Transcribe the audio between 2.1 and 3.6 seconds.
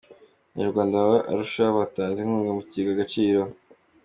inkunga mu kigega Agaciro